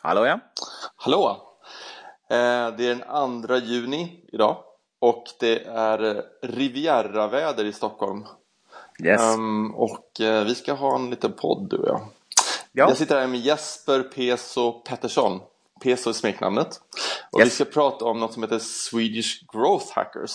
Hallå 0.00 0.26
ja. 0.26 0.40
Hallå! 0.96 1.42
Eh, 2.30 2.36
Det 2.76 2.86
är 2.86 2.94
den 2.94 3.42
2 3.46 3.56
juni 3.56 4.24
idag 4.32 4.56
och 5.00 5.24
det 5.40 5.64
är 5.64 6.24
Riviera-väder 6.42 7.64
i 7.64 7.72
Stockholm. 7.72 8.24
Yes. 9.04 9.20
Ehm, 9.20 9.74
Och 9.74 10.20
eh, 10.20 10.44
vi 10.44 10.54
ska 10.54 10.72
ha 10.72 10.94
en 10.94 11.10
liten 11.10 11.32
podd 11.32 11.68
du 11.70 11.76
och 11.76 11.88
jag. 11.88 12.00
ja. 12.72 12.88
Jag 12.88 12.96
sitter 12.96 13.20
här 13.20 13.26
med 13.26 13.40
Jesper 13.40 14.02
Peso 14.02 14.72
Pettersson. 14.72 15.40
Peso 15.82 16.10
är 16.10 16.14
smeknamnet. 16.14 16.80
Och 17.30 17.40
vi 17.40 17.44
Yes. 17.44 17.54
ska 17.54 17.64
prata 17.64 18.04
om 18.04 18.20
något 18.20 18.32
som 18.32 18.42
heter 18.42 18.58
Swedish 18.58 19.44
Growth 19.52 19.86
Hackers. 19.94 20.32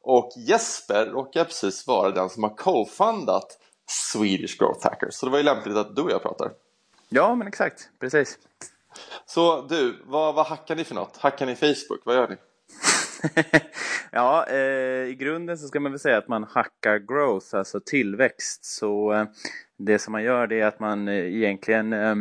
Och 0.00 0.32
Jesper 0.36 1.06
råkar 1.06 1.44
precis 1.44 1.86
vara 1.86 2.10
den 2.10 2.30
som 2.30 2.42
har 2.42 2.50
co-fundat 2.56 3.58
Swedish 4.12 4.58
Growth 4.58 4.86
Hackers. 4.86 5.14
Så 5.14 5.26
det 5.26 5.32
var 5.32 5.38
ju 5.38 5.44
lämpligt 5.44 5.76
att 5.76 5.96
du 5.96 6.02
och 6.02 6.10
jag 6.10 6.22
pratar. 6.22 6.52
ja, 7.08 7.34
men 7.34 7.48
exakt. 7.48 7.88
Precis. 8.00 8.38
Så 9.26 9.66
du, 9.68 10.02
vad, 10.04 10.34
vad 10.34 10.46
hackar 10.46 10.76
ni 10.76 10.84
för 10.84 10.94
något? 10.94 11.16
Hackar 11.16 11.46
ni 11.46 11.54
Facebook? 11.54 12.00
Vad 12.04 12.16
gör 12.16 12.28
ni? 12.28 12.36
ja, 14.10 14.46
eh, 14.46 15.08
i 15.08 15.16
grunden 15.18 15.58
så 15.58 15.68
ska 15.68 15.80
man 15.80 15.92
väl 15.92 15.98
säga 15.98 16.18
att 16.18 16.28
man 16.28 16.44
hackar 16.44 16.98
growth, 16.98 17.56
alltså 17.56 17.80
tillväxt. 17.80 18.64
Så 18.64 19.12
eh, 19.12 19.24
det 19.78 19.98
som 19.98 20.12
man 20.12 20.22
gör 20.22 20.46
det 20.46 20.60
är 20.60 20.66
att 20.66 20.80
man 20.80 21.08
eh, 21.08 21.34
egentligen 21.34 21.92
eh, 21.92 22.14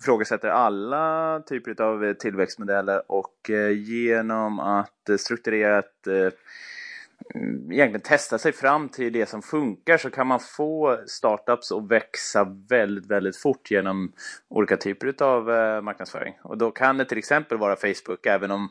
ifrågasätter 0.00 0.48
alla 0.48 1.40
typer 1.48 1.82
av 1.82 2.04
eh, 2.04 2.12
tillväxtmodeller 2.12 3.02
och 3.12 3.50
eh, 3.50 3.70
genom 3.70 4.60
att 4.60 5.08
eh, 5.08 5.16
strukturerat 5.16 6.06
eh, 6.06 6.32
egentligen 7.34 8.00
testa 8.00 8.38
sig 8.38 8.52
fram 8.52 8.88
till 8.88 9.12
det 9.12 9.28
som 9.28 9.42
funkar 9.42 9.96
så 9.96 10.10
kan 10.10 10.26
man 10.26 10.40
få 10.40 10.98
startups 11.06 11.72
att 11.72 11.90
växa 11.90 12.56
väldigt, 12.68 13.06
väldigt 13.06 13.36
fort 13.36 13.70
genom 13.70 14.12
olika 14.48 14.76
typer 14.76 15.22
av 15.22 15.50
eh, 15.50 15.80
marknadsföring. 15.80 16.34
Och 16.42 16.58
då 16.58 16.70
kan 16.70 16.96
det 16.96 17.04
till 17.04 17.18
exempel 17.18 17.58
vara 17.58 17.76
Facebook, 17.76 18.26
även 18.26 18.50
om 18.50 18.68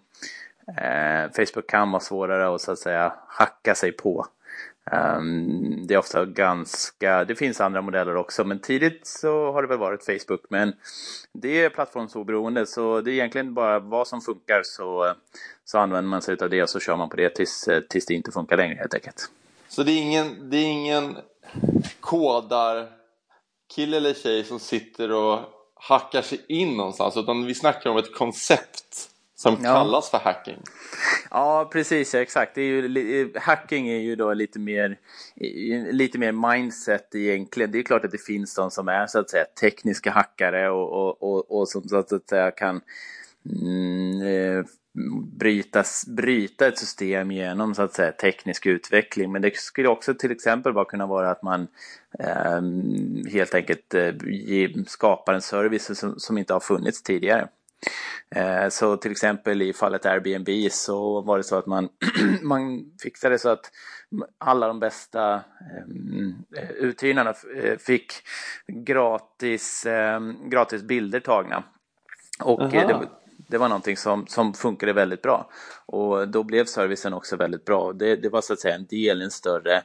eh, 0.67 1.31
Facebook 1.35 1.69
kan 1.69 1.91
vara 1.91 1.99
svårare 1.99 2.55
att 2.55 2.61
så 2.61 2.71
att 2.71 2.79
säga 2.79 3.13
hacka 3.27 3.75
sig 3.75 3.91
på. 3.91 4.25
Um, 4.91 5.87
det 5.87 5.93
är 5.93 5.97
ofta 5.97 6.25
ganska, 6.25 7.25
det 7.25 7.35
finns 7.35 7.61
andra 7.61 7.81
modeller 7.81 8.15
också, 8.15 8.43
men 8.43 8.59
tidigt 8.59 9.07
så 9.07 9.51
har 9.51 9.61
det 9.61 9.67
väl 9.67 9.77
varit 9.77 10.05
Facebook. 10.05 10.41
Men 10.49 10.73
det 11.33 11.63
är 11.63 11.69
plattformsoberoende, 11.69 12.65
så 12.65 13.01
det 13.01 13.11
är 13.11 13.13
egentligen 13.13 13.53
bara 13.53 13.79
vad 13.79 14.07
som 14.07 14.21
funkar 14.21 14.61
så, 14.63 15.13
så 15.65 15.77
använder 15.77 16.09
man 16.09 16.21
sig 16.21 16.37
av 16.41 16.49
det 16.49 16.63
och 16.63 16.69
så 16.69 16.79
kör 16.79 16.95
man 16.95 17.09
på 17.09 17.15
det 17.15 17.35
tills, 17.35 17.69
tills 17.89 18.05
det 18.05 18.13
inte 18.13 18.31
funkar 18.31 18.57
längre 18.57 18.75
helt 18.75 18.93
enkelt. 18.93 19.29
Så 19.67 19.83
det 19.83 19.91
är 19.91 20.01
ingen, 20.01 20.49
det 20.49 20.57
är 20.57 20.65
ingen 20.65 21.17
kodar 21.99 22.87
kille 23.75 23.97
eller 23.97 24.13
tjej 24.13 24.43
som 24.43 24.59
sitter 24.59 25.11
och 25.11 25.39
hackar 25.75 26.21
sig 26.21 26.45
in 26.47 26.77
någonstans 26.77 27.17
utan 27.17 27.45
vi 27.45 27.55
snackar 27.55 27.89
om 27.89 27.97
ett 27.97 28.15
koncept 28.15 29.09
som 29.39 29.57
Ja. 29.63 29.73
kallas 29.73 30.09
för 30.09 30.17
hacking. 30.17 30.61
Ja, 31.31 31.69
precis. 31.73 32.13
Ja, 32.13 32.19
exakt. 32.21 32.55
Det 32.55 32.61
är 32.61 32.65
ju, 32.65 32.87
li- 32.87 33.33
hacking 33.35 33.87
är 33.89 33.99
ju 33.99 34.15
då 34.15 34.33
lite 34.33 34.59
mer, 34.59 34.97
lite 35.91 36.17
mer 36.19 36.31
mindset 36.31 37.15
egentligen. 37.15 37.71
Det 37.71 37.79
är 37.79 37.83
klart 37.83 38.05
att 38.05 38.11
det 38.11 38.21
finns 38.25 38.55
de 38.55 38.71
som 38.71 38.87
är 38.87 39.07
så 39.07 39.19
att 39.19 39.29
säga 39.29 39.45
tekniska 39.61 40.11
hackare 40.11 40.69
och, 40.69 40.91
och, 40.91 41.23
och, 41.23 41.51
och 41.59 41.69
som 41.69 41.83
så 41.83 41.97
att 41.97 42.29
säga 42.29 42.51
kan 42.51 42.81
mm, 43.61 44.21
eh, 44.21 44.65
bryta, 45.39 45.83
bryta 46.07 46.67
ett 46.67 46.77
system 46.77 47.31
genom 47.31 47.75
så 47.75 47.81
att 47.81 47.93
säga 47.93 48.11
teknisk 48.11 48.65
utveckling. 48.65 49.31
Men 49.31 49.41
det 49.41 49.57
skulle 49.57 49.87
också 49.87 50.13
till 50.13 50.31
exempel 50.31 50.73
bara 50.73 50.85
kunna 50.85 51.07
vara 51.07 51.31
att 51.31 51.43
man 51.43 51.67
eh, 52.19 52.61
helt 53.31 53.55
enkelt 53.55 53.93
eh, 53.93 54.13
skapar 54.87 55.33
en 55.33 55.41
service 55.41 55.99
som, 55.99 56.19
som 56.19 56.37
inte 56.37 56.53
har 56.53 56.59
funnits 56.59 57.03
tidigare. 57.03 57.47
Eh, 58.35 58.69
Så 58.69 58.97
till 58.97 59.11
exempel 59.11 59.61
i 59.61 59.73
fallet 59.73 60.05
Airbnb 60.05 60.71
så 60.71 61.21
var 61.21 61.37
det 61.37 61.43
så 61.43 61.55
att 61.55 61.65
man, 61.65 61.89
man 62.41 62.91
fixade 63.03 63.39
så 63.39 63.49
att 63.49 63.71
alla 64.37 64.67
de 64.67 64.79
bästa 64.79 65.33
eh, 65.33 66.71
uthyrarna 66.77 67.33
eh, 67.63 67.77
fick 67.77 68.13
gratis, 68.67 69.87
gratis 70.45 70.83
bilder 70.83 71.19
tagna. 71.19 71.63
Och 72.43 72.69
det, 72.69 73.09
det 73.47 73.57
var 73.57 73.69
någonting 73.69 73.97
som, 73.97 74.27
som 74.27 74.53
funkade 74.53 74.93
väldigt 74.93 75.21
bra. 75.21 75.49
Och 75.85 76.27
då 76.27 76.43
blev 76.43 76.65
servicen 76.65 77.13
också 77.13 77.35
väldigt 77.35 77.65
bra. 77.65 77.93
Det, 77.93 78.15
det 78.15 78.29
var 78.29 78.41
så 78.41 78.53
att 78.53 78.59
säga 78.59 78.75
en 78.75 78.85
del 78.85 79.21
i 79.21 79.25
en 79.25 79.31
större 79.31 79.83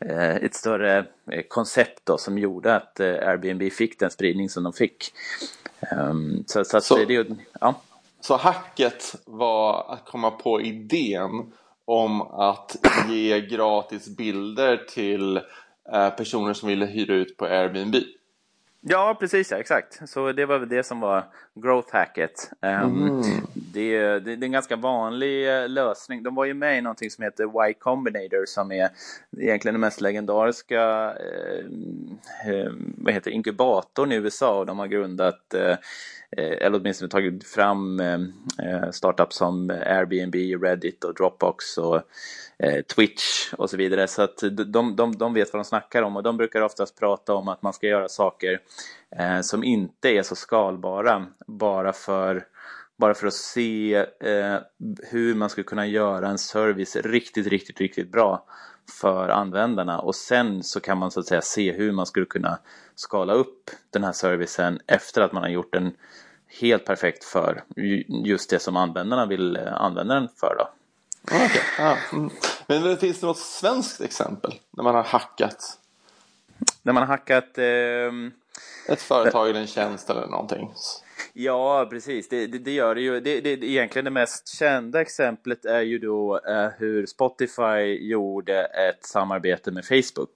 ett 0.00 0.54
större 0.54 0.98
eh, 1.32 1.42
koncept 1.48 2.00
då, 2.04 2.18
som 2.18 2.38
gjorde 2.38 2.76
att 2.76 3.00
eh, 3.00 3.06
Airbnb 3.06 3.72
fick 3.72 3.98
den 4.00 4.10
spridning 4.10 4.48
som 4.48 4.62
de 4.62 4.72
fick. 4.72 5.12
Ehm, 5.80 6.44
så 6.46 6.64
så, 6.64 6.80
Så- 6.80 7.04
det, 7.04 7.26
ja. 7.60 7.74
Så 8.20 8.36
hacket 8.36 9.14
var 9.24 9.92
att 9.92 10.04
komma 10.04 10.30
på 10.30 10.60
idén 10.60 11.52
om 11.84 12.22
att 12.22 12.76
ge 13.08 13.40
gratis 13.40 14.08
bilder 14.16 14.76
till 14.76 15.36
eh, 15.92 16.10
personer 16.10 16.52
som 16.54 16.68
ville 16.68 16.86
hyra 16.86 17.14
ut 17.14 17.36
på 17.36 17.44
Airbnb. 17.44 17.94
Ja, 18.80 19.16
precis, 19.20 19.50
ja, 19.50 19.56
exakt. 19.56 20.08
Så 20.08 20.32
det 20.32 20.46
var 20.46 20.58
väl 20.58 20.68
det 20.68 20.82
som 20.82 21.00
var 21.00 21.24
growth 21.54 21.92
hacket. 21.92 22.50
Ehm, 22.60 23.22
det, 23.54 23.98
det, 23.98 24.20
det 24.20 24.32
är 24.32 24.44
en 24.44 24.52
ganska 24.52 24.76
vanlig 24.76 25.62
eh, 25.62 25.68
lösning. 25.68 26.22
De 26.22 26.34
var 26.34 26.44
ju 26.44 26.54
med 26.54 26.78
i 26.78 26.80
någonting 26.80 27.10
som 27.10 27.24
heter 27.24 27.68
Y 27.68 27.74
Combinator 27.74 28.44
som 28.46 28.72
är 28.72 28.88
egentligen 29.38 29.74
den 29.74 29.80
mest 29.80 30.00
legendariska 30.00 31.14
eh, 31.14 31.64
eh, 32.52 32.72
vad 32.96 33.14
heter, 33.14 33.30
inkubatorn 33.30 34.12
i 34.12 34.16
USA 34.16 34.58
och 34.58 34.66
de 34.66 34.78
har 34.78 34.86
grundat 34.86 35.54
eh, 35.54 35.76
Eh, 36.30 36.66
eller 36.66 36.78
åtminstone 36.80 37.08
tagit 37.08 37.48
fram 37.48 38.00
eh, 38.00 38.18
eh, 38.62 38.90
startups 38.90 39.36
som 39.36 39.70
Airbnb, 39.70 40.34
Reddit 40.64 41.04
och 41.04 41.14
Dropbox 41.14 41.78
och 41.78 42.02
Twitch 42.94 43.52
och 43.52 43.70
så 43.70 43.76
vidare. 43.76 44.08
Så 44.08 44.22
att 44.22 44.38
de, 44.66 44.96
de, 44.96 45.16
de 45.18 45.34
vet 45.34 45.52
vad 45.52 45.60
de 45.60 45.64
snackar 45.64 46.02
om 46.02 46.16
och 46.16 46.22
de 46.22 46.36
brukar 46.36 46.60
oftast 46.60 46.98
prata 46.98 47.34
om 47.34 47.48
att 47.48 47.62
man 47.62 47.72
ska 47.72 47.86
göra 47.86 48.08
saker 48.08 48.60
som 49.42 49.64
inte 49.64 50.08
är 50.08 50.22
så 50.22 50.36
skalbara 50.36 51.26
bara 51.46 51.92
för 51.92 52.46
bara 52.96 53.14
för 53.14 53.26
att 53.26 53.34
se 53.34 53.94
eh, 54.20 54.58
hur 55.02 55.34
man 55.34 55.50
skulle 55.50 55.64
kunna 55.64 55.86
göra 55.86 56.28
en 56.28 56.38
service 56.38 56.96
riktigt, 56.96 57.46
riktigt, 57.46 57.80
riktigt 57.80 58.12
bra 58.12 58.44
för 59.00 59.28
användarna 59.28 59.98
och 59.98 60.14
sen 60.14 60.62
så 60.62 60.80
kan 60.80 60.98
man 60.98 61.10
så 61.10 61.20
att 61.20 61.26
säga 61.26 61.42
se 61.42 61.72
hur 61.72 61.92
man 61.92 62.06
skulle 62.06 62.26
kunna 62.26 62.58
skala 62.94 63.32
upp 63.32 63.70
den 63.90 64.04
här 64.04 64.12
servicen 64.12 64.80
efter 64.86 65.22
att 65.22 65.32
man 65.32 65.42
har 65.42 65.50
gjort 65.50 65.72
den 65.72 65.92
helt 66.60 66.84
perfekt 66.84 67.24
för 67.24 67.64
ju- 67.76 68.04
just 68.08 68.50
det 68.50 68.58
som 68.58 68.76
användarna 68.76 69.26
vill 69.26 69.56
eh, 69.56 69.72
använda 69.80 70.14
den 70.14 70.28
för. 70.40 70.56
Då. 70.58 70.68
Okej, 71.24 71.62
ja, 71.78 71.96
mm. 72.12 72.30
Men 72.66 72.96
finns 72.96 73.20
det 73.20 73.26
något 73.26 73.38
svenskt 73.38 74.00
exempel 74.00 74.54
när 74.70 74.84
man 74.84 74.94
har 74.94 75.02
hackat 75.02 75.78
När 76.82 76.92
man 76.92 77.02
har 77.02 77.08
hackat 77.08 77.58
ehm, 77.58 78.32
ett 78.88 79.02
företag 79.02 79.50
eller 79.50 79.60
en 79.60 79.66
tjänst 79.66 80.10
eller 80.10 80.26
någonting? 80.26 80.72
Ja, 81.38 81.86
precis. 81.90 82.28
Det, 82.28 82.46
det, 82.46 82.58
det 82.58 82.70
gör 82.70 82.94
det 82.94 83.00
ju. 83.00 83.20
Det, 83.20 83.40
det, 83.40 83.56
det, 83.56 83.66
egentligen 83.66 84.04
det 84.04 84.10
mest 84.10 84.48
kända 84.48 85.00
exemplet 85.00 85.64
är 85.64 85.80
ju 85.80 85.98
då 85.98 86.40
eh, 86.48 86.68
hur 86.78 87.06
Spotify 87.06 88.08
gjorde 88.08 88.64
ett 88.64 89.04
samarbete 89.04 89.70
med 89.70 89.84
Facebook. 89.84 90.32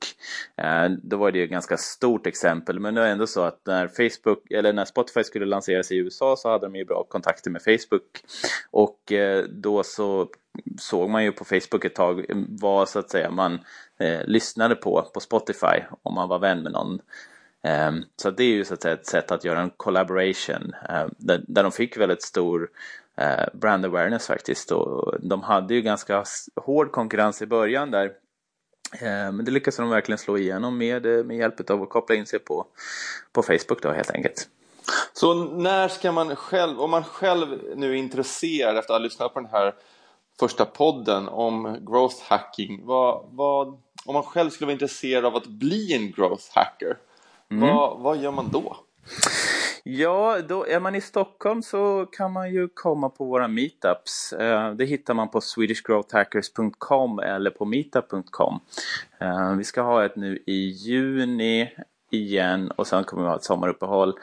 Eh, 0.57 0.89
då 1.03 1.17
var 1.17 1.33
det 1.33 1.39
ju 1.39 1.45
ett 1.45 1.51
ganska 1.51 1.77
stort 1.77 2.27
exempel, 2.27 2.81
men 2.81 2.95
det 2.95 3.03
är 3.03 3.13
ändå 3.13 3.27
så 3.27 3.41
att 3.43 3.61
när 3.67 3.89
Facebook 3.89 4.51
eller 4.51 4.73
när 4.73 4.85
Spotify 4.85 5.25
skulle 5.25 5.47
lanseras 5.47 5.93
i 5.93 5.97
USA 5.97 6.37
så 6.37 6.51
hade 6.51 6.67
de 6.67 6.77
ju 6.77 6.85
bra 6.85 7.05
kontakter 7.05 7.51
med 7.51 7.63
Facebook 7.63 8.25
och 8.71 9.13
eh, 9.13 9.45
då 9.45 9.83
så 9.83 10.29
såg 10.81 11.11
man 11.11 11.25
ju 11.25 11.33
på 11.33 11.45
Facebook 11.45 11.85
ett 11.85 11.95
tag 11.95 12.25
vad 12.49 12.89
så 12.89 12.99
att 12.99 13.11
säga 13.11 13.31
man 13.31 13.59
eh, 14.01 14.25
lyssnade 14.25 14.75
på 14.75 15.11
på 15.15 15.21
Spotify 15.21 15.83
om 16.03 16.15
man 16.15 16.29
var 16.29 16.39
vän 16.39 16.63
med 16.63 16.73
någon. 16.73 17.01
Ehm, 17.63 18.05
så 18.17 18.31
det 18.31 18.45
är 18.45 18.49
ju 18.49 18.65
så 18.65 18.75
att 18.75 18.83
säga 18.83 18.95
ett 18.95 19.07
sätt 19.07 19.31
att 19.31 19.45
göra 19.45 19.61
en 19.61 19.71
collaboration 19.71 20.75
ehm, 20.89 21.11
där, 21.19 21.45
där 21.49 21.63
de 21.63 21.73
fick 21.73 21.97
väldigt 21.97 22.23
stor 22.23 22.71
eh, 23.17 23.45
brand 23.53 23.85
awareness 23.85 24.27
faktiskt. 24.27 24.73
Och 24.73 25.15
de 25.21 25.43
hade 25.43 25.75
ju 25.75 25.83
ganska 25.83 26.25
hård 26.57 26.93
konkurrens 26.93 27.43
i 27.43 27.47
början 27.47 27.91
där. 27.91 28.13
Ehm, 29.01 29.37
men 29.37 29.45
det 29.45 29.51
lyckades 29.51 29.77
de 29.77 29.91
verkligen 29.91 30.19
slå 30.19 30.39
igenom 30.39 30.79
med, 30.79 31.07
eh, 31.07 31.25
med 31.25 31.37
hjälp 31.37 31.71
av 31.71 31.83
att 31.83 31.91
koppla 31.91 32.15
in 32.15 32.27
sig 32.27 32.39
på, 32.39 32.67
på 33.33 33.43
Facebook 33.43 33.83
då 33.83 33.93
helt 33.93 34.11
enkelt. 34.11 34.49
Så 35.13 35.35
när 35.35 35.89
ska 35.89 36.13
man 36.13 36.37
själv, 36.37 36.81
om 36.81 36.91
man 36.91 37.05
själv 37.05 37.61
nu 37.77 37.91
är 37.91 37.95
intresserad 37.95 38.79
efter 38.79 38.95
att 38.95 39.01
ha 39.01 39.05
lyssnat 39.05 39.35
på 39.35 39.41
den 39.41 39.51
här 39.51 39.75
första 40.41 40.65
podden 40.65 41.29
om 41.29 41.79
growth 41.87 42.17
hacking. 42.23 42.87
Vad, 42.87 43.25
vad, 43.31 43.67
om 44.05 44.15
man 44.15 44.23
själv 44.23 44.51
skulle 44.51 44.67
vara 44.67 44.73
intresserad 44.73 45.25
av 45.25 45.37
att 45.37 45.47
bli 45.47 45.93
en 45.93 46.13
growth 46.13 46.45
hacker, 46.55 46.97
vad, 47.51 48.01
vad 48.01 48.17
gör 48.19 48.33
man 48.33 48.49
då? 48.53 48.77
Ja, 49.85 50.39
då 50.49 50.67
är 50.67 50.81
man 50.81 50.95
i 50.95 51.01
Stockholm 51.01 51.63
så 51.63 52.07
kan 52.13 52.33
man 52.33 52.53
ju 52.53 52.69
komma 52.69 53.09
på 53.09 53.25
våra 53.25 53.49
meetups. 53.49 54.33
Eh, 54.33 54.71
Det 54.75 54.85
hittar 54.85 55.15
man 55.15 55.29
på 55.31 55.41
swedishgrowthhackers.com 55.41 57.19
eller 57.19 57.51
på 57.51 57.65
meetup.com. 57.65 58.61
Eh, 59.19 59.53
Vi 59.55 59.65
ska 59.65 59.83
ha 59.83 60.05
ett 60.05 60.17
nu 60.17 60.43
i 60.47 60.69
juni 60.69 61.71
igen 62.11 62.71
och 62.71 62.87
sen 62.87 63.05
kommer 63.05 63.23
vi 63.23 63.29
ha 63.29 63.37
ett 63.37 63.45
sommaruppehåll. 63.45 64.15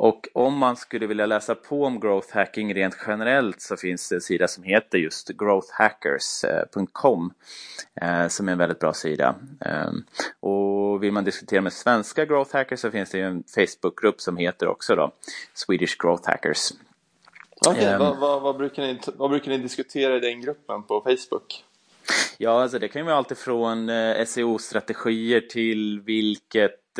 Och 0.00 0.28
om 0.32 0.58
man 0.58 0.76
skulle 0.76 1.06
vilja 1.06 1.26
läsa 1.26 1.54
på 1.54 1.84
om 1.84 2.00
growth 2.00 2.34
hacking 2.34 2.74
rent 2.74 2.96
generellt 3.06 3.60
så 3.60 3.76
finns 3.76 4.08
det 4.08 4.14
en 4.14 4.20
sida 4.20 4.48
som 4.48 4.64
heter 4.64 4.98
just 4.98 5.28
growthhackers.com 5.28 7.32
eh, 8.02 8.28
som 8.28 8.48
är 8.48 8.52
en 8.52 8.58
väldigt 8.58 8.78
bra 8.78 8.92
sida. 8.92 9.34
Ehm, 9.60 10.04
och 10.40 11.02
vill 11.02 11.12
man 11.12 11.24
diskutera 11.24 11.60
med 11.60 11.72
svenska 11.72 12.24
growth 12.24 12.56
hackers 12.56 12.80
så 12.80 12.90
finns 12.90 13.10
det 13.10 13.20
en 13.20 13.44
Facebookgrupp 13.54 14.20
som 14.20 14.36
heter 14.36 14.68
också 14.68 14.94
då 14.94 15.12
Swedish 15.54 15.96
Growth 15.98 16.28
Hackers. 16.28 16.72
Okay, 17.68 17.92
um, 17.92 17.98
vad, 17.98 18.18
vad, 18.18 18.42
vad, 18.42 18.56
brukar 18.56 18.82
ni, 18.82 19.00
vad 19.06 19.30
brukar 19.30 19.50
ni 19.50 19.58
diskutera 19.58 20.16
i 20.16 20.20
den 20.20 20.40
gruppen 20.40 20.82
på 20.82 21.00
Facebook? 21.00 21.64
Ja, 22.38 22.62
alltså 22.62 22.78
det 22.78 22.88
kan 22.88 23.00
ju 23.00 23.06
vara 23.06 23.16
allt 23.16 23.30
ifrån 23.30 23.88
eh, 23.88 24.24
SEO-strategier 24.24 25.40
till 25.40 26.00
vilket 26.00 26.98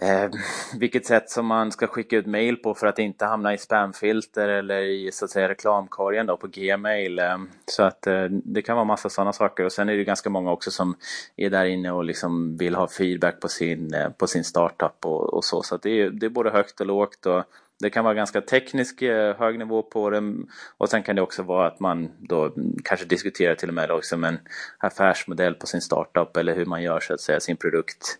eh, 0.00 0.30
vilket 0.78 1.06
sätt 1.06 1.30
som 1.30 1.46
man 1.46 1.72
ska 1.72 1.86
skicka 1.86 2.16
ut 2.16 2.26
mail 2.26 2.56
på 2.56 2.74
för 2.74 2.86
att 2.86 2.98
inte 2.98 3.24
hamna 3.24 3.54
i 3.54 3.58
spamfilter 3.58 4.48
eller 4.48 4.80
i 4.80 5.12
så 5.12 5.24
att 5.24 5.30
säga 5.30 5.48
reklamkorgen 5.48 6.26
då 6.26 6.36
på 6.36 6.46
Gmail. 6.46 7.18
Eh, 7.18 7.38
så 7.66 7.82
att 7.82 8.06
eh, 8.06 8.24
det 8.24 8.62
kan 8.62 8.76
vara 8.76 8.84
massa 8.84 9.08
sådana 9.08 9.32
saker 9.32 9.64
och 9.64 9.72
sen 9.72 9.88
är 9.88 9.96
det 9.96 10.04
ganska 10.04 10.30
många 10.30 10.52
också 10.52 10.70
som 10.70 10.96
är 11.36 11.50
där 11.50 11.64
inne 11.64 11.90
och 11.90 12.04
liksom 12.04 12.56
vill 12.56 12.74
ha 12.74 12.88
feedback 12.88 13.40
på 13.40 13.48
sin, 13.48 13.94
eh, 13.94 14.08
på 14.08 14.26
sin 14.26 14.44
startup 14.44 15.04
och, 15.04 15.34
och 15.34 15.44
så. 15.44 15.62
Så 15.62 15.74
att 15.74 15.82
det 15.82 16.00
är, 16.02 16.10
det 16.10 16.26
är 16.26 16.30
både 16.30 16.50
högt 16.50 16.80
och 16.80 16.86
lågt 16.86 17.26
och 17.26 17.44
det 17.80 17.90
kan 17.90 18.04
vara 18.04 18.14
ganska 18.14 18.40
teknisk 18.40 19.02
eh, 19.02 19.36
hög 19.36 19.58
nivå 19.58 19.82
på 19.82 20.10
det 20.10 20.34
och 20.78 20.88
sen 20.88 21.02
kan 21.02 21.16
det 21.16 21.22
också 21.22 21.42
vara 21.42 21.66
att 21.66 21.80
man 21.80 22.10
då 22.18 22.54
kanske 22.84 23.06
diskuterar 23.06 23.54
till 23.54 23.68
och 23.68 23.74
med 23.74 23.90
också 23.90 24.16
en 24.16 24.38
affärsmodell 24.78 25.54
på 25.54 25.66
sin 25.66 25.80
startup 25.80 26.36
eller 26.36 26.54
hur 26.54 26.66
man 26.66 26.82
gör 26.82 27.00
så 27.00 27.14
att 27.14 27.20
säga 27.20 27.40
sin 27.40 27.56
produkt 27.56 28.18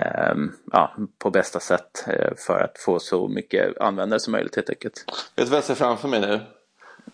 Ehm, 0.00 0.52
ja, 0.72 0.96
på 1.18 1.30
bästa 1.30 1.60
sätt 1.60 2.04
eh, 2.06 2.34
för 2.36 2.60
att 2.64 2.78
få 2.78 2.98
så 2.98 3.28
mycket 3.28 3.78
användare 3.80 4.20
som 4.20 4.32
möjligt 4.32 4.56
helt 4.56 4.70
enkelt. 4.70 5.04
Vet 5.36 5.46
du 5.46 5.50
vad 5.50 5.56
jag 5.56 5.64
ser 5.64 5.74
framför 5.74 6.08
mig 6.08 6.20
nu? 6.20 6.40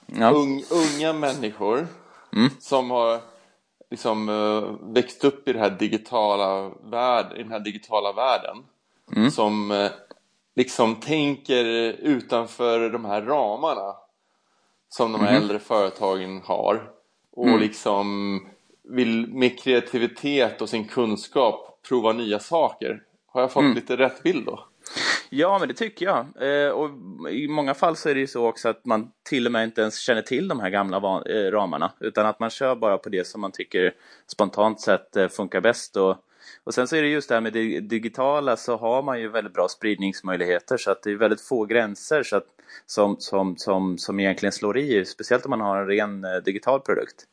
Ja. 0.06 0.30
Un, 0.30 0.62
unga 0.70 1.12
människor 1.12 1.86
mm. 2.32 2.50
som 2.60 2.90
har 2.90 3.20
liksom 3.90 4.28
uh, 4.28 4.92
växt 4.94 5.24
upp 5.24 5.48
i, 5.48 5.52
det 5.52 5.58
här 5.58 5.70
digitala 5.70 6.70
värld, 6.84 7.26
i 7.36 7.42
den 7.42 7.52
här 7.52 7.60
digitala 7.60 8.12
världen. 8.12 8.56
Mm. 9.16 9.30
Som 9.30 9.70
liksom 10.56 10.94
tänker 10.96 11.64
utanför 11.92 12.90
de 12.90 13.04
här 13.04 13.22
ramarna 13.22 13.94
som 14.88 15.12
de 15.12 15.20
här 15.20 15.30
mm. 15.30 15.42
äldre 15.42 15.58
företagen 15.58 16.40
har. 16.44 16.90
Och 17.32 17.48
mm. 17.48 17.60
liksom 17.60 18.40
vill 18.88 19.26
med 19.26 19.58
kreativitet 19.58 20.62
och 20.62 20.68
sin 20.68 20.88
kunskap 20.88 21.80
prova 21.88 22.12
nya 22.12 22.38
saker. 22.38 23.02
Har 23.26 23.40
jag 23.40 23.52
fått 23.52 23.62
mm. 23.62 23.74
lite 23.74 23.96
rätt 23.96 24.22
bild 24.22 24.46
då? 24.46 24.64
Ja, 25.30 25.58
men 25.58 25.68
det 25.68 25.74
tycker 25.74 26.06
jag. 26.06 26.26
Eh, 26.40 26.70
och 26.70 26.90
I 27.30 27.48
många 27.48 27.74
fall 27.74 27.96
så 27.96 28.08
är 28.08 28.14
det 28.14 28.20
ju 28.20 28.26
så 28.26 28.46
också 28.46 28.68
att 28.68 28.84
man 28.84 29.10
till 29.22 29.46
och 29.46 29.52
med 29.52 29.64
inte 29.64 29.80
ens 29.80 29.98
känner 29.98 30.22
till 30.22 30.48
de 30.48 30.60
här 30.60 30.70
gamla 30.70 30.96
eh, 30.96 31.50
ramarna, 31.50 31.92
utan 32.00 32.26
att 32.26 32.40
man 32.40 32.50
kör 32.50 32.74
bara 32.74 32.98
på 32.98 33.08
det 33.08 33.26
som 33.26 33.40
man 33.40 33.52
tycker 33.52 33.94
spontant 34.26 34.80
sett 34.80 35.16
eh, 35.16 35.28
funkar 35.28 35.60
bäst. 35.60 35.96
Och, 35.96 36.16
och 36.64 36.74
sen 36.74 36.88
så 36.88 36.96
är 36.96 37.02
det 37.02 37.08
just 37.08 37.28
det 37.28 37.34
här 37.34 37.40
med 37.40 37.52
det 37.52 37.80
digitala 37.80 38.56
så 38.56 38.76
har 38.76 39.02
man 39.02 39.20
ju 39.20 39.28
väldigt 39.28 39.54
bra 39.54 39.68
spridningsmöjligheter 39.68 40.76
så 40.76 40.90
att 40.90 41.02
det 41.02 41.10
är 41.10 41.16
väldigt 41.16 41.40
få 41.40 41.64
gränser 41.64 42.22
så 42.22 42.36
att, 42.36 42.46
som, 42.86 43.16
som, 43.18 43.56
som, 43.56 43.98
som 43.98 44.20
egentligen 44.20 44.52
slår 44.52 44.78
i, 44.78 45.04
speciellt 45.04 45.44
om 45.44 45.50
man 45.50 45.60
har 45.60 45.76
en 45.76 45.86
ren 45.86 46.24
eh, 46.24 46.36
digital 46.44 46.80
produkt. 46.80 47.26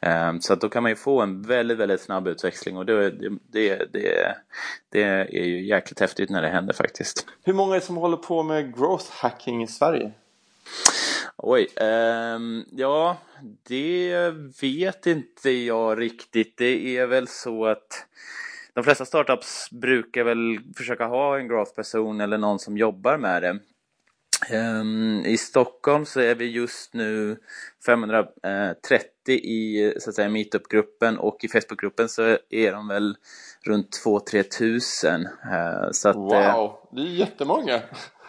Ehm, 0.00 0.40
så 0.40 0.52
att 0.52 0.60
då 0.60 0.68
kan 0.68 0.82
man 0.82 0.92
ju 0.92 0.96
få 0.96 1.20
en 1.20 1.42
väldigt, 1.42 1.78
väldigt 1.78 2.00
snabb 2.00 2.28
utväxling 2.28 2.76
och 2.76 2.86
det, 2.86 3.10
det, 3.10 3.92
det, 3.92 4.36
det 4.90 5.02
är 5.02 5.44
ju 5.44 5.66
jäkligt 5.66 6.00
häftigt 6.00 6.30
när 6.30 6.42
det 6.42 6.48
händer 6.48 6.74
faktiskt. 6.74 7.26
Hur 7.44 7.52
många 7.52 7.74
är 7.74 7.80
det 7.80 7.86
som 7.86 7.96
håller 7.96 8.16
på 8.16 8.42
med 8.42 8.76
growth 8.78 9.06
hacking 9.10 9.62
i 9.62 9.66
Sverige? 9.66 10.12
Oj, 11.38 11.68
um, 12.36 12.64
ja, 12.70 13.16
det 13.68 14.30
vet 14.60 15.06
inte 15.06 15.50
jag 15.50 16.00
riktigt. 16.00 16.56
Det 16.56 16.96
är 16.96 17.06
väl 17.06 17.28
så 17.28 17.66
att 17.66 18.06
de 18.74 18.84
flesta 18.84 19.04
startups 19.04 19.70
brukar 19.70 20.24
väl 20.24 20.58
försöka 20.76 21.06
ha 21.06 21.38
en 21.38 21.48
growth-person 21.48 22.20
eller 22.20 22.38
någon 22.38 22.58
som 22.58 22.78
jobbar 22.78 23.18
med 23.18 23.42
det. 23.42 23.58
Um, 24.52 25.26
I 25.26 25.36
Stockholm 25.36 26.06
så 26.06 26.20
är 26.20 26.34
vi 26.34 26.44
just 26.44 26.94
nu 26.94 27.36
530 27.86 29.00
i 29.28 29.94
så 29.98 30.10
att 30.10 30.16
säga 30.16 30.28
meetup-gruppen 30.28 31.18
och 31.18 31.44
i 31.44 31.48
Facebookgruppen 31.48 32.08
så 32.08 32.38
är 32.50 32.72
de 32.72 32.88
väl 32.88 33.16
runt 33.66 34.00
2-3 34.04 34.42
tusen. 34.42 35.20
Uh, 35.26 35.90
så 35.92 36.08
att, 36.08 36.16
eh, 36.16 36.22
wow, 36.22 36.88
det 36.92 37.00
är 37.00 37.04
jättemånga! 37.04 37.82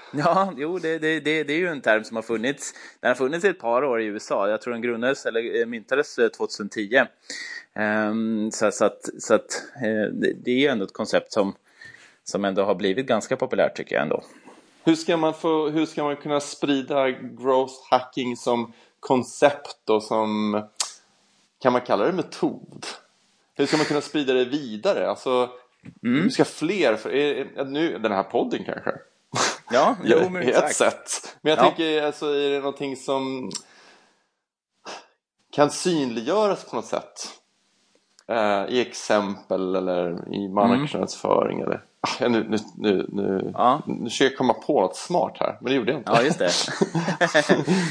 Ja, 0.13 0.53
jo, 0.57 0.79
det, 0.79 0.99
det, 0.99 1.19
det, 1.19 1.43
det, 1.43 1.53
är 1.53 1.57
ju 1.57 1.67
en 1.67 1.81
term 1.81 2.03
som 2.03 2.15
har 2.15 2.23
funnits. 2.23 2.73
Den 2.99 3.07
har 3.07 3.15
funnits 3.15 3.45
i 3.45 3.47
ett 3.47 3.59
par 3.59 3.83
år 3.83 4.01
i 4.01 4.05
USA. 4.05 4.49
Jag 4.49 4.61
tror 4.61 4.73
den 4.73 4.81
grundades 4.81 5.25
eller 5.25 5.61
eh, 5.61 5.65
myntades 5.65 6.15
2010. 6.37 6.97
Um, 6.97 7.07
ehm, 7.83 8.51
så, 8.51 8.71
så, 8.71 8.85
att, 8.85 9.09
så 9.19 9.33
att 9.33 9.63
uh, 9.75 10.13
det, 10.13 10.51
är 10.51 10.59
ju 10.59 10.67
ändå 10.67 10.85
ett 10.85 10.93
koncept 10.93 11.31
som, 11.31 11.55
som 12.23 12.45
ändå 12.45 12.63
har 12.63 12.75
blivit 12.75 13.07
ganska 13.07 13.35
populärt 13.35 13.75
tycker 13.75 13.95
jag 13.95 14.01
ändå. 14.01 14.23
Hur 14.83 14.95
ska 14.95 15.17
man, 15.17 15.33
få, 15.33 15.69
hur 15.69 15.85
ska 15.85 16.03
man 16.03 16.15
kunna 16.15 16.39
sprida 16.39 17.09
growth 17.11 17.73
hacking 17.89 18.37
som 18.37 18.73
koncept 18.99 19.89
och 19.89 20.03
som, 20.03 20.61
kan 21.61 21.73
man 21.73 21.81
kalla 21.81 22.05
det 22.05 22.11
metod? 22.11 22.85
Hur 23.55 23.65
ska 23.65 23.77
man 23.77 23.85
kunna 23.85 24.01
sprida 24.01 24.33
det 24.33 24.45
vidare? 24.45 25.09
Alltså, 25.09 25.49
mm. 26.03 26.21
hur 26.23 26.29
ska 26.29 26.45
fler, 26.45 26.95
för, 26.95 27.09
är, 27.09 27.65
nu, 27.65 27.97
den 27.97 28.11
här 28.11 28.23
podden 28.23 28.63
kanske? 28.63 28.91
Ja, 29.69 29.95
jo, 30.03 30.29
men 30.29 30.49
ett 30.49 30.75
sätt. 30.75 31.37
Men 31.41 31.49
jag 31.49 31.59
ja. 31.59 31.63
tänker, 31.63 32.03
alltså, 32.03 32.25
är 32.25 32.49
det 32.49 32.59
någonting 32.59 32.95
som 32.95 33.51
kan 35.51 35.71
synliggöras 35.71 36.63
på 36.63 36.75
något 36.75 36.85
sätt? 36.85 37.29
Eh, 38.27 38.65
I 38.69 38.81
exempel 38.81 39.75
eller 39.75 40.33
i 40.35 40.49
marknadsföring 40.49 41.61
mm. 41.61 41.71
eller 41.71 41.81
nu, 42.29 42.47
nu, 42.49 42.57
nu, 42.75 43.05
nu, 43.09 43.51
ja. 43.53 43.81
nu 43.85 44.09
försöker 44.09 44.31
jag 44.31 44.37
komma 44.37 44.53
på 44.53 44.81
något 44.81 44.95
smart 44.95 45.37
här, 45.39 45.57
men 45.61 45.71
det 45.71 45.75
gjorde 45.75 45.91
jag 45.91 45.99
inte. 45.99 46.11
Ja, 46.11 46.21
just 46.21 46.39
det. 46.39 46.51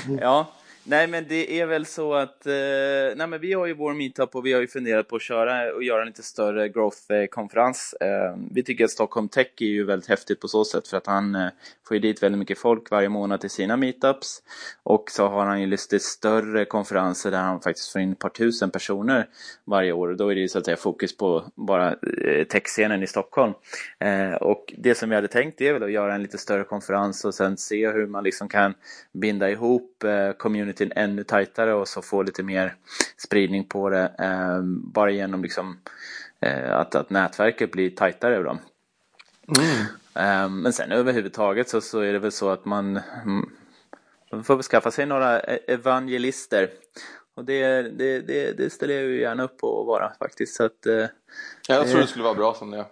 ja, 0.21 0.47
Nej 0.89 1.07
men 1.07 1.25
det 1.29 1.61
är 1.61 1.67
väl 1.67 1.87
så 1.87 2.15
att, 2.15 2.47
eh, 2.47 2.53
nej 3.17 3.27
men 3.27 3.41
vi 3.41 3.53
har 3.53 3.67
ju 3.67 3.75
vår 3.75 3.95
meetup 3.95 4.37
och 4.37 4.47
vi 4.47 4.53
har 4.53 4.61
ju 4.61 4.67
funderat 4.67 5.09
på 5.09 5.17
att 5.17 5.23
köra 5.23 5.75
och 5.75 5.83
göra 5.83 6.01
en 6.01 6.07
lite 6.07 6.23
större 6.23 6.69
growth-konferens. 6.69 7.95
Eh, 8.01 8.37
vi 8.51 8.63
tycker 8.63 8.85
att 8.85 8.91
Stockholm 8.91 9.29
Tech 9.29 9.47
är 9.61 9.67
ju 9.67 9.85
väldigt 9.85 10.09
häftigt 10.09 10.41
på 10.41 10.49
så 10.49 10.65
sätt 10.65 10.89
för 10.89 10.97
att 10.97 11.07
han 11.07 11.35
eh, 11.35 11.49
får 11.89 11.95
ju 11.95 12.01
dit 12.01 12.23
väldigt 12.23 12.39
mycket 12.39 12.59
folk 12.59 12.91
varje 12.91 13.09
månad 13.09 13.41
till 13.41 13.51
sina 13.51 13.77
meetups. 13.77 14.43
Och 14.83 15.11
så 15.11 15.29
har 15.29 15.47
han 15.47 15.61
ju 15.61 15.67
lite 15.67 15.99
större 15.99 16.65
konferenser 16.65 17.31
där 17.31 17.39
han 17.39 17.61
faktiskt 17.61 17.93
får 17.93 18.01
in 18.01 18.13
ett 18.13 18.19
par 18.19 18.29
tusen 18.29 18.71
personer 18.71 19.29
varje 19.65 19.93
år 19.93 20.09
och 20.09 20.17
då 20.17 20.29
är 20.29 20.35
det 20.35 20.41
ju 20.41 20.49
så 20.49 20.59
att 20.59 20.65
säga 20.65 20.77
fokus 20.77 21.17
på 21.17 21.45
bara 21.55 21.89
eh, 22.25 22.45
techscenen 22.45 23.03
i 23.03 23.07
Stockholm. 23.07 23.53
Eh, 23.99 24.35
och 24.35 24.75
det 24.79 24.95
som 24.95 25.09
vi 25.09 25.15
hade 25.15 25.29
tänkt 25.29 25.61
är 25.61 25.73
väl 25.73 25.83
att 25.83 25.93
göra 25.93 26.15
en 26.15 26.23
lite 26.23 26.39
större 26.39 26.65
konferens 26.65 27.25
och 27.25 27.35
sen 27.35 27.57
se 27.57 27.91
hur 27.91 28.07
man 28.07 28.25
liksom 28.25 28.49
kan 28.49 28.75
binda 29.13 29.51
ihop 29.51 30.05
eh, 30.05 30.33
community 30.33 30.76
communityn 30.77 30.93
ännu 30.97 31.25
tajtare 31.25 31.75
och 31.75 31.89
så 31.89 32.03
få 32.03 32.23
lite 32.23 32.43
mer 32.43 32.75
spridning 33.17 33.65
på 33.65 33.91
det. 33.91 34.13
Eh, 34.19 34.61
bara 34.63 35.11
genom 35.11 35.43
liksom, 35.43 35.79
eh, 36.41 36.77
att, 36.77 36.95
att 36.95 37.11
nätverket 37.11 37.73
blir 37.73 37.91
tajtare. 37.91 38.43
Då. 38.43 38.59
Mm. 39.59 39.87
Eh, 40.15 40.49
men 40.49 40.73
sen 40.73 40.93
överhuvudtaget 40.93 41.69
så, 41.69 41.81
så 41.81 42.01
är 42.01 42.13
det 42.13 42.19
väl 42.19 42.33
så 42.33 42.51
att 42.51 42.65
man, 42.65 43.01
mm, 43.25 43.51
man 44.33 44.45
får 44.45 44.63
skaffa 44.63 44.91
sig 44.91 45.07
några 45.07 45.41
e-, 45.41 45.59
evangelister. 45.67 46.71
Och 47.37 47.45
det, 47.45 47.83
det, 47.83 48.21
det, 48.21 48.53
det, 48.59 48.73
ställer 48.73 48.95
jag 48.95 49.05
ju 49.05 49.21
gärna 49.21 49.43
upp 49.43 49.59
på 49.59 49.81
att 49.81 49.87
vara 49.87 50.13
faktiskt. 50.19 50.57
Så 50.57 50.65
att, 50.65 50.87
eh, 50.87 51.07
jag 51.69 51.89
tror 51.89 52.01
det 52.01 52.07
skulle 52.07 52.25
vara 52.25 52.35
bra 52.35 52.55
som 52.55 52.71
det. 52.71 52.87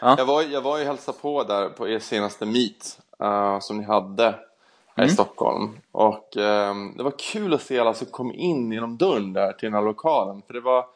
Ja. 0.00 0.14
Jag, 0.18 0.26
var, 0.26 0.42
jag 0.42 0.60
var 0.60 0.78
ju 0.78 0.84
hälsa 0.84 1.12
på 1.12 1.44
där 1.44 1.68
på 1.68 1.88
er 1.88 1.98
senaste 1.98 2.46
meet 2.46 2.98
uh, 3.22 3.60
som 3.60 3.78
ni 3.78 3.84
hade 3.84 4.34
här 4.96 5.04
mm. 5.04 5.10
i 5.10 5.14
Stockholm. 5.14 5.78
Och 5.92 6.36
eh, 6.36 6.74
det 6.96 7.02
var 7.02 7.18
kul 7.18 7.54
att 7.54 7.62
se 7.62 7.78
alla 7.78 7.94
som 7.94 8.06
kom 8.06 8.32
in 8.32 8.72
genom 8.72 8.96
dörren 8.96 9.32
där 9.32 9.52
till 9.52 9.66
den 9.66 9.74
här 9.74 9.82
lokalen. 9.82 10.42
För 10.46 10.54
det 10.54 10.60
var, 10.60 10.86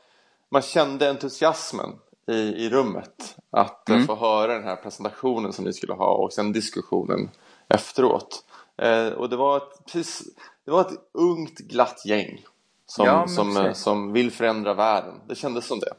man 0.51 0.63
kände 0.63 1.11
entusiasmen 1.11 1.91
i, 2.27 2.35
i 2.35 2.71
rummet. 2.71 3.37
Att 3.51 3.89
mm. 3.89 4.07
få 4.07 4.15
höra 4.15 4.53
den 4.53 4.65
här 4.65 4.77
presentationen 4.77 5.53
som 5.53 5.65
ni 5.65 5.73
skulle 5.73 5.93
ha 5.93 6.15
och 6.15 6.33
sen 6.33 6.53
diskussionen 6.53 7.31
efteråt. 7.69 8.45
Eh, 8.77 9.09
och 9.09 9.31
det 9.31 9.37
var, 9.37 9.57
ett, 9.57 9.85
precis, 9.93 10.23
det 10.65 10.71
var 10.71 10.81
ett 10.81 10.99
ungt 11.13 11.59
glatt 11.59 12.07
gäng 12.07 12.45
som, 12.87 13.07
ja, 13.07 13.29
som, 13.29 13.71
som 13.75 14.13
vill 14.13 14.31
förändra 14.31 14.75
världen. 14.75 15.15
Det 15.29 15.35
kändes 15.35 15.67
som 15.67 15.81
det. 15.81 15.93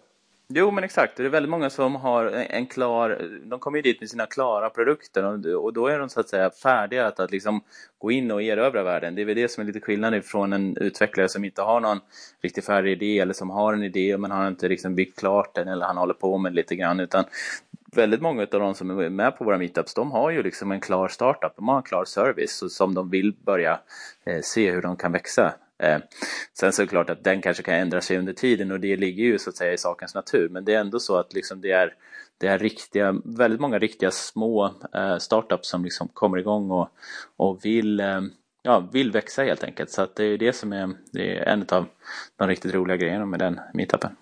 Jo, 0.54 0.72
men 0.72 0.84
exakt. 0.84 1.18
Det 1.18 1.25
är 1.25 1.30
väldigt 1.30 1.50
många 1.50 1.70
som 1.70 1.96
har 1.96 2.25
en 2.25 2.68
klar... 2.68 3.22
De 3.46 3.60
kommer 3.60 3.77
ju 3.77 3.82
dit 3.82 4.00
med 4.00 4.10
sina 4.10 4.25
klara 4.25 4.70
produkter 4.70 5.56
och 5.56 5.74
då 5.74 5.88
är 5.88 6.00
de 6.00 6.10
så 6.10 6.20
att 6.20 6.30
säga 6.30 6.50
färdiga 6.50 7.08
att, 7.08 7.20
att 7.20 7.32
liksom 7.32 7.62
gå 7.98 8.12
in 8.12 8.32
och 8.32 8.44
erövra 8.44 8.84
världen. 8.84 9.16
Det 9.16 9.22
är 9.22 9.25
väl 9.25 9.36
det 9.36 9.51
som 9.51 9.62
är 9.62 9.66
lite 9.66 9.80
skillnad 9.80 10.25
från 10.25 10.54
en 10.54 10.77
utvecklare 10.77 11.30
som 11.30 11.46
inte 11.46 11.62
har 11.62 11.80
någon 11.80 12.00
riktigt 12.42 12.66
färdig 12.66 12.92
idé 12.92 13.20
eller 13.20 13.34
som 13.34 13.50
har 13.50 13.74
en 13.74 13.84
idé 13.84 14.18
men 14.18 14.32
har 14.32 14.48
inte 14.48 14.68
liksom 14.68 14.96
byggt 14.96 15.20
klart 15.20 15.56
den 15.56 15.68
eller 15.68 15.86
han 15.86 15.98
håller 15.98 16.13
på 16.13 16.38
med 16.38 16.56
lite 16.56 16.75
grann. 16.75 17.00
Utan 17.00 17.25
väldigt 17.96 18.22
många 18.22 18.42
av 18.42 18.60
de 18.60 18.75
som 18.75 19.00
är 19.00 19.10
med 19.10 19.38
på 19.38 19.44
våra 19.44 19.58
meetups, 19.58 19.94
de 19.94 20.12
har 20.12 20.32
ju 20.32 20.44
liksom 20.44 20.72
en 20.72 20.82
klar 20.82 21.08
startup, 21.08 21.56
de 21.56 21.68
har 21.68 21.77
en 21.77 21.84
klar 21.84 22.06
service 22.06 22.63
som 22.70 22.94
de 22.94 23.10
vill 23.10 23.34
börja 23.46 23.80
eh, 24.25 24.42
se 24.42 24.72
hur 24.72 24.82
de 24.82 24.96
kan 24.96 25.12
växa. 25.12 25.54
Eh, 25.80 25.98
sen 26.54 26.74
så 26.74 26.82
är 26.82 26.86
det 26.86 26.90
klart 26.90 27.10
att 27.10 27.24
den 27.24 27.42
kanske 27.42 27.64
kan 27.64 27.76
ändra 27.76 28.02
sig 28.02 28.18
under 28.18 28.34
tiden 28.34 28.72
och 28.72 28.80
det 28.80 28.96
ligger 28.96 29.24
ju 29.24 29.40
så 29.40 29.50
att 29.50 29.58
säga 29.58 29.74
i 29.74 29.78
sakens 29.78 30.16
natur, 30.16 30.50
men 30.50 30.66
det 30.66 30.74
är 30.74 30.80
ändå 30.80 31.00
så 31.00 31.18
att 31.18 31.34
liksom 31.34 31.62
det 31.62 31.72
är 31.72 31.94
det 32.38 32.48
är 32.48 32.60
riktiga, 32.60 33.16
väldigt 33.26 33.60
många 33.60 33.80
riktiga 33.80 34.12
små 34.12 34.74
eh, 34.94 35.18
startups 35.18 35.70
som 35.70 35.84
liksom 35.84 36.08
kommer 36.08 36.38
igång 36.38 36.72
och, 36.72 36.90
och 37.38 37.66
vill, 37.66 38.00
eh, 38.00 38.22
ja, 38.62 38.80
vill 38.80 39.12
växa 39.12 39.44
helt 39.44 39.64
enkelt. 39.64 39.92
Så 39.92 40.02
att 40.02 40.16
det 40.16 40.24
är 40.24 40.38
det 40.38 40.54
som 40.54 40.74
är, 40.74 40.94
det 41.12 41.38
är 41.38 41.44
en 41.44 41.66
av 41.70 41.86
de 42.36 42.48
riktigt 42.48 42.74
roliga 42.74 42.98
grejerna 42.98 43.26
med 43.26 43.40
den 43.40 43.60
meetupen. 43.74 44.16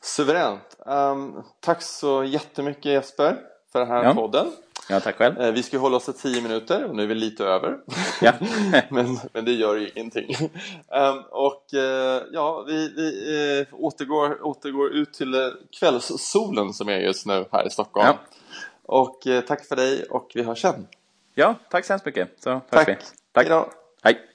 Suveränt! 0.00 0.76
Um, 0.86 1.42
tack 1.60 1.82
så 1.82 2.24
jättemycket 2.24 2.84
Jesper 2.84 3.36
för 3.72 3.78
den 3.78 3.88
här 3.88 4.04
ja. 4.04 4.14
podden. 4.14 4.46
Ja, 4.90 5.00
tack 5.00 5.16
själv. 5.16 5.40
Eh, 5.40 5.52
vi 5.52 5.62
ska 5.62 5.78
hålla 5.78 5.96
oss 5.96 6.04
till 6.04 6.14
10 6.14 6.42
minuter 6.42 6.84
och 6.84 6.96
nu 6.96 7.02
är 7.02 7.06
vi 7.06 7.14
lite 7.14 7.44
över. 7.44 7.78
Ja. 8.20 8.32
men, 8.88 9.18
men 9.32 9.44
det 9.44 9.52
gör 9.52 9.76
ju 9.76 9.90
ingenting. 9.94 10.34
Um, 10.88 11.22
och 11.30 11.64
uh, 11.74 11.80
ja, 12.32 12.64
vi, 12.66 12.92
vi 12.96 13.36
uh, 13.60 13.66
återgår, 13.84 14.46
återgår 14.46 14.92
ut 14.92 15.12
till 15.12 15.52
kvällssolen 15.80 16.72
som 16.72 16.88
är 16.88 16.98
just 16.98 17.26
nu 17.26 17.44
här 17.52 17.66
i 17.66 17.70
Stockholm. 17.70 18.06
Ja. 18.06 18.18
Och 18.82 19.26
tack 19.46 19.64
för 19.64 19.76
dig 19.76 20.04
och 20.04 20.30
vi 20.34 20.42
hörs 20.42 20.62
sen. 20.62 20.86
Ja, 21.34 21.54
tack 21.70 21.84
så 21.84 21.92
hemskt 21.92 22.06
mycket. 22.06 22.28
Så 22.38 22.60
tack. 22.70 22.88
Vi. 22.88 22.96
Tack. 23.32 23.44
Hejdå. 23.44 23.68
Hej. 24.02 24.29